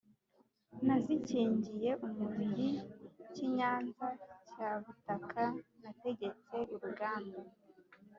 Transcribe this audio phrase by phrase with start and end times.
[0.85, 2.69] nazikingiye umubiri
[3.33, 4.07] Kinyanza
[4.49, 5.43] cya Butaka,
[5.81, 7.39] nategetse urugamba